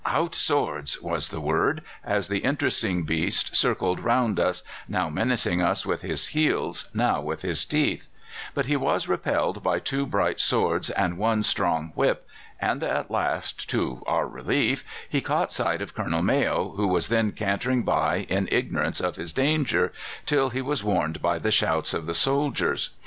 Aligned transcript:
"'Out 0.03 0.33
swords!' 0.33 0.99
was 0.99 1.29
the 1.29 1.39
word, 1.39 1.83
as 2.03 2.27
the 2.27 2.39
interesting 2.39 3.03
beast 3.03 3.55
circled 3.55 3.99
round 3.99 4.39
us, 4.39 4.63
now 4.87 5.11
menacing 5.11 5.61
us 5.61 5.85
with 5.85 6.01
his 6.01 6.29
heels, 6.29 6.89
now 6.95 7.21
with 7.21 7.43
his 7.43 7.65
teeth; 7.65 8.07
but 8.55 8.65
he 8.65 8.75
was 8.75 9.07
repelled 9.07 9.61
by 9.61 9.77
two 9.77 10.07
bright 10.07 10.39
swords 10.39 10.89
and 10.89 11.19
one 11.19 11.43
strong 11.43 11.91
whip, 11.93 12.27
and 12.59 12.81
at 12.81 13.11
last, 13.11 13.69
to 13.69 14.01
our 14.07 14.27
relief, 14.27 14.83
he 15.07 15.21
caught 15.21 15.53
sight 15.53 15.83
of 15.83 15.93
Colonel 15.93 16.23
Mayo, 16.23 16.73
who 16.77 16.87
was 16.87 17.09
then 17.09 17.31
cantering 17.31 17.83
by 17.83 18.21
in 18.27 18.49
ignorance 18.51 19.01
of 19.01 19.17
his 19.17 19.31
danger, 19.31 19.93
till 20.25 20.49
he 20.49 20.63
was 20.63 20.83
warned 20.83 21.21
by 21.21 21.37
the 21.37 21.51
shouts 21.51 21.93
of 21.93 22.07
the 22.07 22.15
soldiers. 22.15 22.89